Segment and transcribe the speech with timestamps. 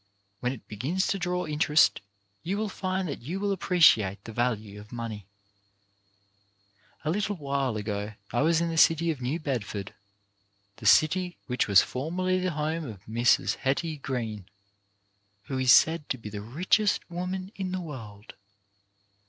[0.39, 2.01] When it begins to draw interest
[2.41, 5.27] you will find that you will ap preciate the value of money.
[7.01, 9.39] A PENNY SAVED 275 A little while ago I was in the city of New
[9.39, 9.93] Bed ford,
[10.77, 13.57] the city which was formerly the home of Mrs.
[13.57, 14.47] Hetty Green,
[15.43, 18.33] who is said to be the richest woman in the world.